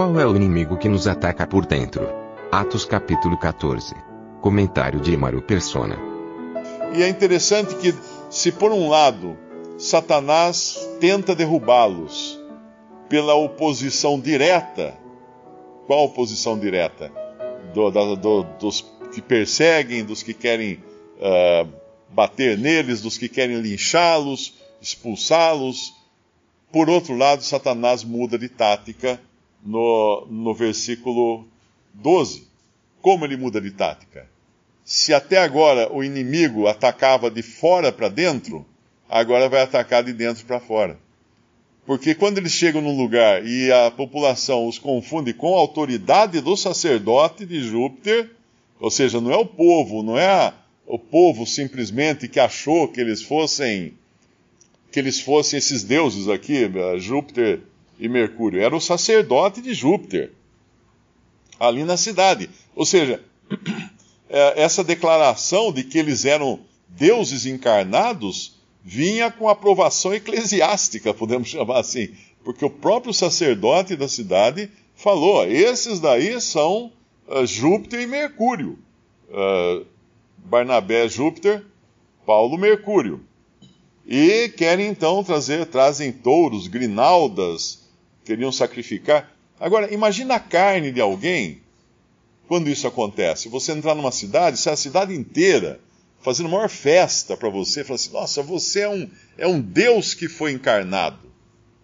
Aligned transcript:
Qual 0.00 0.18
é 0.18 0.26
o 0.26 0.34
inimigo 0.34 0.78
que 0.78 0.88
nos 0.88 1.06
ataca 1.06 1.46
por 1.46 1.66
dentro? 1.66 2.08
Atos 2.50 2.86
capítulo 2.86 3.38
14. 3.38 3.94
Comentário 4.40 4.98
de 4.98 5.12
Emaro 5.12 5.42
Persona. 5.42 5.98
E 6.96 7.02
é 7.02 7.08
interessante 7.10 7.74
que, 7.74 7.94
se 8.30 8.50
por 8.50 8.72
um 8.72 8.88
lado 8.88 9.36
Satanás 9.76 10.88
tenta 10.98 11.34
derrubá-los 11.34 12.40
pela 13.10 13.34
oposição 13.34 14.18
direta, 14.18 14.94
qual 15.86 16.06
oposição 16.06 16.58
direta? 16.58 17.12
Do, 17.74 17.90
do, 17.90 18.42
dos 18.58 18.80
que 19.12 19.20
perseguem, 19.20 20.02
dos 20.02 20.22
que 20.22 20.32
querem 20.32 20.82
uh, 21.18 21.68
bater 22.08 22.56
neles, 22.56 23.02
dos 23.02 23.18
que 23.18 23.28
querem 23.28 23.60
linchá-los, 23.60 24.54
expulsá-los. 24.80 25.92
Por 26.72 26.88
outro 26.88 27.14
lado, 27.14 27.42
Satanás 27.42 28.02
muda 28.02 28.38
de 28.38 28.48
tática 28.48 29.20
no, 29.64 30.26
no 30.30 30.54
versículo 30.54 31.46
12. 31.94 32.48
Como 33.00 33.24
ele 33.24 33.36
muda 33.36 33.60
de 33.60 33.70
tática? 33.70 34.28
Se 34.84 35.14
até 35.14 35.38
agora 35.38 35.92
o 35.92 36.02
inimigo 36.02 36.66
atacava 36.66 37.30
de 37.30 37.42
fora 37.42 37.92
para 37.92 38.08
dentro, 38.08 38.66
agora 39.08 39.48
vai 39.48 39.62
atacar 39.62 40.02
de 40.02 40.12
dentro 40.12 40.44
para 40.44 40.60
fora. 40.60 40.98
Porque 41.86 42.14
quando 42.14 42.38
eles 42.38 42.52
chegam 42.52 42.80
num 42.80 42.96
lugar 42.96 43.44
e 43.46 43.72
a 43.72 43.90
população 43.90 44.66
os 44.66 44.78
confunde 44.78 45.32
com 45.32 45.54
a 45.54 45.58
autoridade 45.60 46.40
do 46.40 46.56
sacerdote 46.56 47.46
de 47.46 47.60
Júpiter, 47.62 48.30
ou 48.78 48.90
seja, 48.90 49.20
não 49.20 49.32
é 49.32 49.36
o 49.36 49.46
povo, 49.46 50.02
não 50.02 50.18
é 50.18 50.26
a, 50.26 50.54
o 50.86 50.98
povo 50.98 51.46
simplesmente 51.46 52.28
que 52.28 52.40
achou 52.40 52.88
que 52.88 53.00
eles 53.00 53.22
fossem 53.22 53.94
que 54.90 54.98
eles 54.98 55.20
fossem 55.20 55.56
esses 55.56 55.84
deuses 55.84 56.28
aqui, 56.28 56.68
Júpiter 56.98 57.60
e 58.00 58.08
Mercúrio, 58.08 58.62
era 58.62 58.74
o 58.74 58.80
sacerdote 58.80 59.60
de 59.60 59.74
Júpiter 59.74 60.32
ali 61.60 61.84
na 61.84 61.98
cidade. 61.98 62.48
Ou 62.74 62.86
seja, 62.86 63.22
é, 64.28 64.62
essa 64.62 64.82
declaração 64.82 65.70
de 65.70 65.84
que 65.84 65.98
eles 65.98 66.24
eram 66.24 66.60
deuses 66.88 67.44
encarnados 67.44 68.58
vinha 68.82 69.30
com 69.30 69.48
aprovação 69.48 70.14
eclesiástica, 70.14 71.12
podemos 71.12 71.48
chamar 71.50 71.80
assim, 71.80 72.08
porque 72.42 72.64
o 72.64 72.70
próprio 72.70 73.12
sacerdote 73.12 73.94
da 73.94 74.08
cidade 74.08 74.70
falou: 74.94 75.46
esses 75.46 76.00
daí 76.00 76.40
são 76.40 76.90
uh, 77.28 77.44
Júpiter 77.44 78.00
e 78.00 78.06
Mercúrio. 78.06 78.78
Uh, 79.28 79.84
Barnabé 80.38 81.06
Júpiter, 81.06 81.62
Paulo 82.24 82.56
Mercúrio. 82.56 83.20
E 84.06 84.48
querem 84.56 84.88
então 84.88 85.22
trazer, 85.22 85.66
trazem 85.66 86.10
touros, 86.10 86.66
grinaldas, 86.66 87.79
queriam 88.30 88.52
sacrificar. 88.52 89.32
Agora, 89.58 89.92
imagina 89.92 90.36
a 90.36 90.40
carne 90.40 90.92
de 90.92 91.00
alguém 91.00 91.60
quando 92.46 92.70
isso 92.70 92.86
acontece. 92.86 93.48
Você 93.48 93.72
entrar 93.72 93.96
numa 93.96 94.12
cidade, 94.12 94.56
se 94.56 94.70
a 94.70 94.76
cidade 94.76 95.12
inteira 95.12 95.80
fazendo 96.22 96.48
maior 96.48 96.68
festa 96.68 97.36
para 97.36 97.48
você, 97.48 97.82
falando 97.82 98.00
assim: 98.00 98.12
nossa, 98.12 98.42
você 98.42 98.80
é 98.80 98.88
um, 98.88 99.10
é 99.36 99.46
um 99.48 99.60
Deus 99.60 100.14
que 100.14 100.28
foi 100.28 100.52
encarnado. 100.52 101.28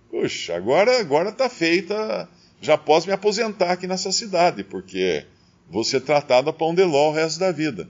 Puxa, 0.09 0.55
agora 0.55 1.01
agora 1.01 1.31
está 1.31 1.49
feita, 1.49 2.29
já 2.61 2.79
posso 2.79 3.09
me 3.09 3.13
aposentar 3.13 3.73
aqui 3.73 3.89
nessa 3.89 4.13
cidade, 4.13 4.63
porque 4.63 5.27
vou 5.69 5.83
ser 5.83 6.01
tratado 6.01 6.49
a 6.49 6.53
pão 6.53 6.73
de 6.73 6.85
ló 6.85 7.11
o 7.11 7.13
resto 7.13 7.41
da 7.41 7.51
vida. 7.51 7.89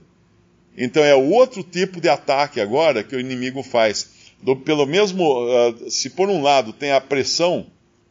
Então 0.75 1.03
é 1.03 1.13
outro 1.13 1.61
tipo 1.61 2.01
de 2.01 2.09
ataque 2.09 2.59
agora 2.59 3.03
que 3.03 3.15
o 3.15 3.19
inimigo 3.19 3.61
faz. 3.61 4.17
Do, 4.41 4.55
pelo 4.55 4.85
mesmo, 4.87 5.23
uh, 5.23 5.91
se 5.91 6.09
por 6.09 6.27
um 6.27 6.41
lado 6.41 6.73
tem 6.73 6.91
a 6.91 7.01
pressão 7.01 7.67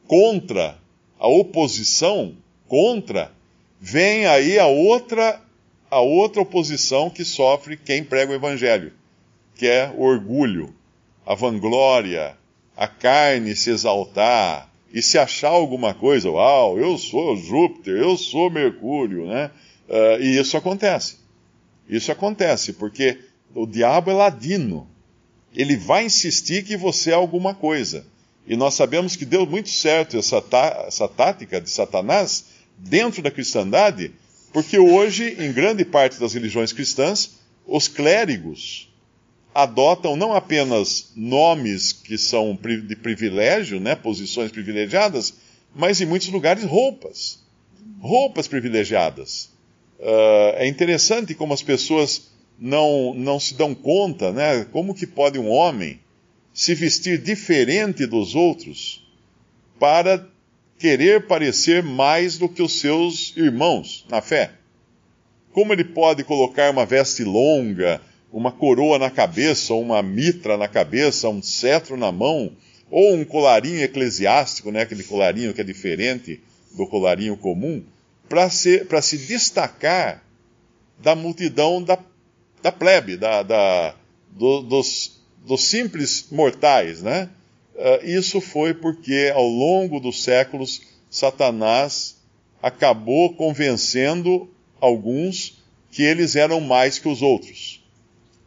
contra, 0.06 0.78
a 1.19 1.28
oposição 1.28 2.34
contra, 2.69 3.33
vem 3.81 4.27
aí 4.27 4.59
a 4.59 4.67
outra 4.67 5.41
a 5.89 6.00
outra 6.00 6.43
oposição 6.43 7.09
que 7.09 7.25
sofre 7.25 7.77
quem 7.77 8.03
prega 8.03 8.33
o 8.33 8.34
evangelho, 8.34 8.93
que 9.55 9.67
é 9.67 9.89
o 9.97 10.03
orgulho, 10.03 10.75
a 11.25 11.34
vanglória, 11.34 12.37
a 12.77 12.89
carne 12.89 13.55
se 13.55 13.71
exaltar 13.71 14.69
e 14.93 15.00
se 15.00 15.17
achar 15.17 15.50
alguma 15.50 15.94
coisa, 15.94 16.31
uau, 16.31 16.78
eu 16.78 16.99
sou 16.99 17.37
Júpiter, 17.37 17.97
eu 17.97 18.17
sou 18.17 18.50
Mercúrio, 18.50 19.27
né? 19.27 19.50
Uh, 19.88 20.21
e 20.21 20.38
isso 20.38 20.56
acontece. 20.56 21.19
Isso 21.88 22.11
acontece 22.11 22.73
porque 22.73 23.19
o 23.55 23.67
diabo 23.67 24.11
é 24.11 24.15
ladino. 24.15 24.88
Ele 25.55 25.77
vai 25.77 26.05
insistir 26.05 26.65
que 26.65 26.77
você 26.77 27.11
é 27.11 27.15
alguma 27.15 27.55
coisa. 27.55 28.05
E 28.46 28.56
nós 28.56 28.74
sabemos 28.74 29.16
que 29.16 29.24
deu 29.24 29.44
muito 29.44 29.68
certo 29.68 30.16
essa, 30.16 30.42
essa 30.86 31.08
tática 31.08 31.60
de 31.60 31.68
Satanás 31.68 32.44
dentro 32.78 33.22
da 33.22 33.30
cristandade, 33.30 34.12
porque 34.52 34.78
hoje, 34.78 35.36
em 35.38 35.52
grande 35.52 35.84
parte 35.84 36.20
das 36.20 36.32
religiões 36.32 36.72
cristãs, 36.72 37.38
os 37.66 37.88
clérigos 37.88 38.88
adotam 39.52 40.16
não 40.16 40.34
apenas 40.34 41.12
nomes 41.16 41.92
que 41.92 42.18
são 42.18 42.54
de 42.54 42.94
privilégio, 42.94 43.80
né, 43.80 43.94
posições 43.94 44.52
privilegiadas, 44.52 45.34
mas 45.74 46.00
em 46.00 46.06
muitos 46.06 46.28
lugares 46.28 46.62
roupas. 46.64 47.40
Roupas 48.00 48.46
privilegiadas. 48.46 49.50
Uh, 49.98 50.56
é 50.56 50.68
interessante 50.68 51.34
como 51.34 51.54
as 51.54 51.62
pessoas 51.62 52.30
não, 52.58 53.14
não 53.14 53.40
se 53.40 53.54
dão 53.54 53.74
conta, 53.74 54.32
né? 54.32 54.64
Como 54.70 54.94
que 54.94 55.06
pode 55.06 55.38
um 55.38 55.48
homem 55.48 55.98
se 56.56 56.75
vestir 56.75 57.19
diferente 57.19 58.06
dos 58.06 58.34
outros 58.34 59.06
para 59.78 60.27
querer 60.78 61.27
parecer 61.27 61.83
mais 61.83 62.39
do 62.39 62.49
que 62.49 62.62
os 62.62 62.81
seus 62.81 63.37
irmãos 63.37 64.06
na 64.09 64.22
fé? 64.22 64.53
Como 65.53 65.75
ele 65.75 65.84
pode 65.84 66.25
colocar 66.25 66.71
uma 66.71 66.87
veste 66.87 67.22
longa, 67.25 68.00
uma 68.33 68.50
coroa 68.50 68.99
na 68.99 69.11
cabeça, 69.11 69.75
uma 69.75 70.03
mitra 70.03 70.56
na 70.56 70.67
cabeça, 70.67 71.28
um 71.28 71.43
cetro 71.43 71.94
na 71.94 72.11
mão, 72.11 72.50
ou 72.91 73.15
um 73.15 73.25
colarinho 73.25 73.83
eclesiástico, 73.83 74.71
né, 74.71 74.81
aquele 74.81 75.05
colarinho 75.05 75.53
que 75.53 75.61
é 75.61 75.65
diferente 75.65 76.41
do 76.75 76.87
colarinho 76.87 77.37
comum, 77.37 77.84
para 78.31 78.49
se, 78.49 78.87
se 79.03 79.19
destacar 79.19 80.25
da 81.03 81.15
multidão 81.15 81.83
da, 81.83 81.99
da 82.62 82.73
plebe, 82.73 83.19
da, 83.19 83.43
da 83.43 83.94
do, 84.31 84.62
dos, 84.62 85.16
dos 85.46 85.64
simples 85.64 86.26
mortais, 86.30 87.02
né? 87.02 87.30
Uh, 87.74 88.04
isso 88.04 88.40
foi 88.40 88.74
porque 88.74 89.30
ao 89.34 89.46
longo 89.46 90.00
dos 90.00 90.22
séculos 90.22 90.82
Satanás 91.08 92.16
acabou 92.60 93.32
convencendo 93.34 94.50
alguns 94.80 95.62
que 95.90 96.02
eles 96.02 96.34
eram 96.34 96.60
mais 96.60 96.98
que 96.98 97.08
os 97.08 97.22
outros. 97.22 97.82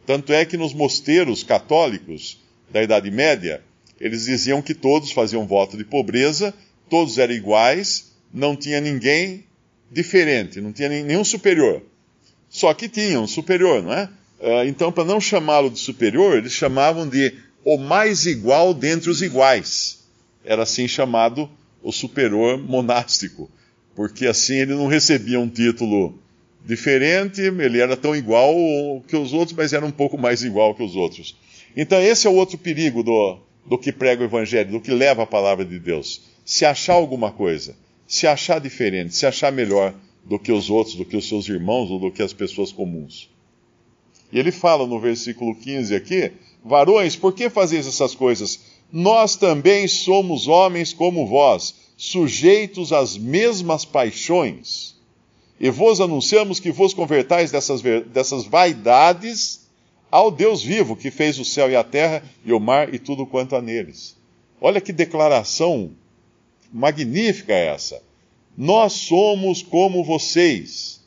Tanto 0.04 0.32
é 0.32 0.44
que 0.44 0.56
nos 0.56 0.74
mosteiros 0.74 1.42
católicos 1.42 2.38
da 2.70 2.82
Idade 2.82 3.10
Média, 3.10 3.62
eles 4.00 4.24
diziam 4.24 4.60
que 4.60 4.74
todos 4.74 5.10
faziam 5.10 5.46
voto 5.46 5.76
de 5.76 5.84
pobreza, 5.84 6.52
todos 6.88 7.18
eram 7.18 7.32
iguais, 7.32 8.12
não 8.32 8.54
tinha 8.54 8.80
ninguém 8.80 9.44
diferente, 9.90 10.60
não 10.60 10.72
tinha 10.72 10.88
nenhum 10.88 11.24
superior. 11.24 11.82
Só 12.48 12.74
que 12.74 12.88
tinha 12.88 13.20
um 13.20 13.26
superior, 13.26 13.82
não 13.82 13.92
é? 13.92 14.08
Uh, 14.40 14.64
então, 14.66 14.90
para 14.90 15.04
não 15.04 15.20
chamá-lo 15.20 15.70
de 15.70 15.78
superior, 15.78 16.36
eles 16.36 16.52
chamavam 16.52 17.06
de 17.06 17.34
o 17.64 17.76
mais 17.76 18.24
igual 18.24 18.72
dentre 18.72 19.10
os 19.10 19.20
iguais. 19.20 20.02
Era 20.44 20.62
assim 20.62 20.88
chamado 20.88 21.48
o 21.82 21.92
superior 21.92 22.58
monástico, 22.58 23.50
porque 23.94 24.26
assim 24.26 24.54
ele 24.54 24.74
não 24.74 24.86
recebia 24.86 25.38
um 25.38 25.48
título 25.48 26.18
diferente, 26.64 27.40
ele 27.40 27.80
era 27.80 27.96
tão 27.96 28.16
igual 28.16 28.54
que 29.06 29.16
os 29.16 29.32
outros, 29.32 29.56
mas 29.56 29.72
era 29.72 29.84
um 29.84 29.90
pouco 29.90 30.16
mais 30.16 30.42
igual 30.42 30.74
que 30.74 30.82
os 30.82 30.96
outros. 30.96 31.36
Então, 31.76 32.00
esse 32.00 32.26
é 32.26 32.30
o 32.30 32.34
outro 32.34 32.58
perigo 32.58 33.02
do, 33.02 33.38
do 33.66 33.78
que 33.78 33.92
prega 33.92 34.22
o 34.22 34.26
Evangelho, 34.26 34.72
do 34.72 34.80
que 34.80 34.90
leva 34.90 35.22
a 35.22 35.26
palavra 35.26 35.64
de 35.64 35.78
Deus. 35.78 36.22
Se 36.44 36.64
achar 36.64 36.94
alguma 36.94 37.30
coisa, 37.30 37.76
se 38.06 38.26
achar 38.26 38.60
diferente, 38.60 39.14
se 39.14 39.26
achar 39.26 39.52
melhor 39.52 39.94
do 40.24 40.38
que 40.38 40.50
os 40.50 40.68
outros, 40.68 40.96
do 40.96 41.04
que 41.04 41.16
os 41.16 41.28
seus 41.28 41.48
irmãos 41.48 41.90
ou 41.90 41.98
do 41.98 42.10
que 42.10 42.22
as 42.22 42.32
pessoas 42.32 42.72
comuns. 42.72 43.30
E 44.32 44.38
ele 44.38 44.52
fala 44.52 44.86
no 44.86 45.00
versículo 45.00 45.54
15 45.54 45.94
aqui: 45.94 46.32
Varões, 46.64 47.16
por 47.16 47.32
que 47.32 47.48
fazeis 47.50 47.86
essas 47.86 48.14
coisas? 48.14 48.60
Nós 48.92 49.36
também 49.36 49.86
somos 49.86 50.48
homens 50.48 50.92
como 50.92 51.26
vós, 51.26 51.74
sujeitos 51.96 52.92
às 52.92 53.16
mesmas 53.16 53.84
paixões. 53.84 54.96
E 55.58 55.70
vos 55.70 56.00
anunciamos 56.00 56.58
que 56.58 56.72
vos 56.72 56.94
convertais 56.94 57.50
dessas, 57.50 57.82
dessas 57.82 58.44
vaidades 58.44 59.68
ao 60.10 60.30
Deus 60.30 60.62
vivo, 60.62 60.96
que 60.96 61.10
fez 61.10 61.38
o 61.38 61.44
céu 61.44 61.70
e 61.70 61.76
a 61.76 61.84
terra 61.84 62.22
e 62.44 62.52
o 62.52 62.58
mar 62.58 62.92
e 62.92 62.98
tudo 62.98 63.26
quanto 63.26 63.54
há 63.54 63.62
neles. 63.62 64.16
Olha 64.60 64.80
que 64.80 64.92
declaração 64.92 65.92
magnífica 66.72 67.52
essa. 67.52 68.02
Nós 68.56 68.92
somos 68.92 69.62
como 69.62 70.04
vocês. 70.04 70.99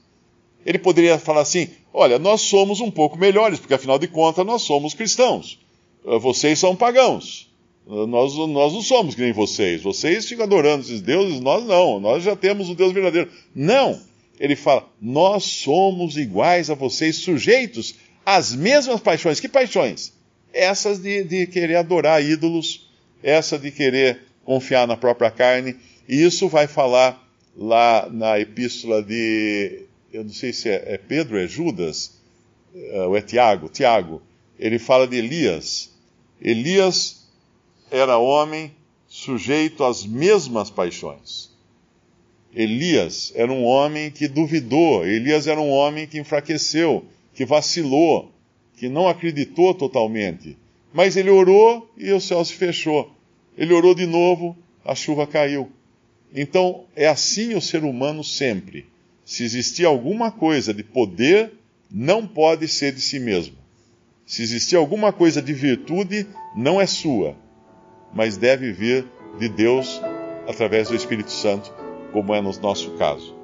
Ele 0.65 0.79
poderia 0.79 1.17
falar 1.17 1.41
assim: 1.41 1.69
olha, 1.93 2.19
nós 2.19 2.41
somos 2.41 2.79
um 2.79 2.91
pouco 2.91 3.17
melhores, 3.17 3.59
porque 3.59 3.73
afinal 3.73 3.99
de 3.99 4.07
contas 4.07 4.45
nós 4.45 4.61
somos 4.61 4.93
cristãos. 4.93 5.59
Vocês 6.03 6.59
são 6.59 6.75
pagãos. 6.75 7.49
Nós, 7.85 8.35
nós 8.35 8.73
não 8.73 8.81
somos 8.81 9.13
que 9.13 9.21
nem 9.21 9.33
vocês. 9.33 9.81
Vocês 9.81 10.25
ficam 10.25 10.45
adorando 10.45 10.83
esses 10.83 11.01
deuses, 11.01 11.39
nós 11.41 11.65
não. 11.65 11.99
Nós 11.99 12.23
já 12.23 12.35
temos 12.35 12.69
o 12.69 12.75
Deus 12.75 12.93
verdadeiro. 12.93 13.29
Não! 13.53 13.99
Ele 14.39 14.55
fala: 14.55 14.89
nós 15.01 15.43
somos 15.43 16.17
iguais 16.17 16.69
a 16.69 16.75
vocês, 16.75 17.17
sujeitos 17.17 17.95
às 18.25 18.53
mesmas 18.53 19.01
paixões. 19.01 19.39
Que 19.39 19.49
paixões? 19.49 20.13
Essas 20.53 20.99
de, 20.99 21.23
de 21.23 21.47
querer 21.47 21.75
adorar 21.75 22.23
ídolos, 22.23 22.89
essa 23.21 23.57
de 23.57 23.71
querer 23.71 24.21
confiar 24.45 24.87
na 24.87 24.95
própria 24.97 25.31
carne. 25.31 25.75
E 26.07 26.23
isso 26.23 26.47
vai 26.47 26.67
falar 26.67 27.21
lá 27.55 28.07
na 28.11 28.39
epístola 28.39 29.01
de. 29.01 29.85
Eu 30.13 30.23
não 30.23 30.31
sei 30.31 30.53
se 30.53 30.69
é, 30.69 30.93
é 30.93 30.97
Pedro, 30.97 31.39
é 31.39 31.47
Judas, 31.47 32.21
é, 32.75 33.01
ou 33.01 33.17
é 33.17 33.21
Tiago. 33.21 33.67
Tiago. 33.67 34.21
Ele 34.59 34.77
fala 34.77 35.07
de 35.07 35.17
Elias. 35.17 35.91
Elias 36.39 37.27
era 37.89 38.19
homem 38.19 38.71
sujeito 39.07 39.83
às 39.83 40.05
mesmas 40.05 40.69
paixões. 40.69 41.51
Elias 42.55 43.33
era 43.35 43.51
um 43.51 43.63
homem 43.63 44.11
que 44.11 44.27
duvidou, 44.27 45.03
Elias 45.03 45.47
era 45.47 45.59
um 45.59 45.71
homem 45.71 46.05
que 46.05 46.19
enfraqueceu, 46.19 47.05
que 47.33 47.43
vacilou, 47.43 48.31
que 48.77 48.87
não 48.87 49.07
acreditou 49.07 49.73
totalmente. 49.73 50.55
Mas 50.93 51.17
ele 51.17 51.31
orou 51.31 51.91
e 51.97 52.11
o 52.11 52.21
céu 52.21 52.45
se 52.45 52.53
fechou. 52.53 53.11
Ele 53.57 53.73
orou 53.73 53.95
de 53.95 54.05
novo, 54.05 54.55
a 54.85 54.93
chuva 54.93 55.25
caiu. 55.25 55.71
Então 56.35 56.85
é 56.95 57.07
assim 57.07 57.55
o 57.55 57.61
ser 57.61 57.83
humano 57.83 58.23
sempre. 58.23 58.92
Se 59.25 59.43
existir 59.43 59.85
alguma 59.85 60.31
coisa 60.31 60.73
de 60.73 60.83
poder, 60.83 61.53
não 61.89 62.27
pode 62.27 62.67
ser 62.67 62.93
de 62.93 63.01
si 63.01 63.19
mesmo. 63.19 63.55
Se 64.25 64.41
existir 64.41 64.75
alguma 64.75 65.13
coisa 65.13 65.41
de 65.41 65.53
virtude, 65.53 66.27
não 66.55 66.79
é 66.79 66.85
sua, 66.85 67.35
mas 68.13 68.37
deve 68.37 68.71
vir 68.71 69.05
de 69.39 69.49
Deus 69.49 70.01
através 70.47 70.89
do 70.89 70.95
Espírito 70.95 71.31
Santo, 71.31 71.73
como 72.11 72.33
é 72.33 72.41
no 72.41 72.51
nosso 72.59 72.91
caso. 72.91 73.35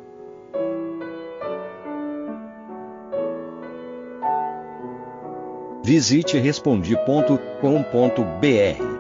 Visite 5.84 6.38
respondi.com.br. 6.38 9.00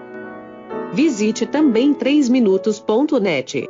Visite 0.92 1.46
também 1.46 1.94
3minutos.net. 1.94 3.70